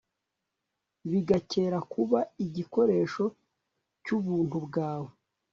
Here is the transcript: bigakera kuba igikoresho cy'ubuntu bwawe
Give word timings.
bigakera 1.09 1.77
kuba 1.93 2.19
igikoresho 2.45 3.23
cy'ubuntu 4.03 4.57
bwawe 4.65 5.11